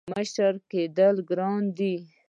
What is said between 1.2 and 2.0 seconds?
ګران دي.